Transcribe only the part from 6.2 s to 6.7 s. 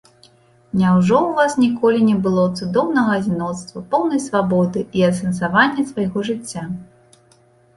жыцця?